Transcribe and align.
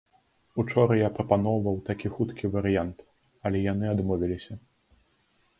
Учора 0.61 0.93
я 0.99 1.09
прапаноўваў 1.17 1.77
такі 1.91 2.11
хуткі 2.15 2.45
варыянт, 2.55 2.97
але 3.51 3.57
яны 3.71 3.85
адмовіліся. 3.95 4.53